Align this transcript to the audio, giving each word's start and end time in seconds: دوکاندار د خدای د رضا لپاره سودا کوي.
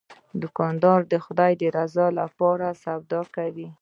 دوکاندار 0.41 0.99
د 1.11 1.13
خدای 1.25 1.51
د 1.61 1.63
رضا 1.77 2.07
لپاره 2.19 2.67
سودا 2.83 3.21
کوي. 3.35 3.67